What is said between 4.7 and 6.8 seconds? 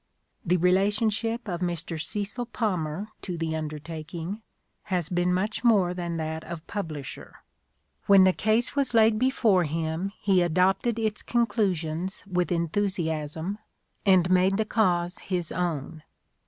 has been much more than that of